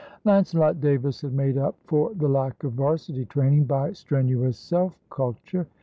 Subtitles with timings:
[0.25, 5.67] Lancelot Davis had made up for the lack of 'Varsity training by strenuous self culture.